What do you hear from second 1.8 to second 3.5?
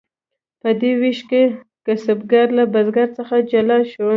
کسبګر له بزګر څخه